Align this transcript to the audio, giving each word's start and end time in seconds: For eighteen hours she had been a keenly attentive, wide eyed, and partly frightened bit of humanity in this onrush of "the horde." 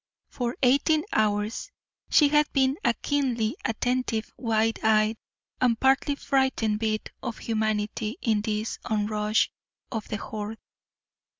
For 0.29 0.55
eighteen 0.63 1.03
hours 1.13 1.69
she 2.09 2.29
had 2.29 2.51
been 2.53 2.75
a 2.83 2.95
keenly 3.03 3.55
attentive, 3.63 4.33
wide 4.35 4.79
eyed, 4.83 5.15
and 5.61 5.79
partly 5.79 6.15
frightened 6.15 6.79
bit 6.79 7.11
of 7.21 7.37
humanity 7.37 8.17
in 8.19 8.41
this 8.41 8.79
onrush 8.83 9.51
of 9.91 10.07
"the 10.07 10.17
horde." 10.17 10.57